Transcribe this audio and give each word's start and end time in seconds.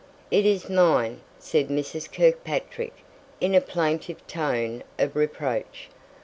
"It 0.31 0.47
is 0.47 0.67
mine," 0.67 1.21
said 1.37 1.67
Mrs. 1.67 2.11
Kirkpatrick, 2.11 3.03
in 3.39 3.53
a 3.53 3.61
plaintive 3.61 4.25
tone 4.25 4.81
of 4.97 5.15
reproach. 5.15 5.89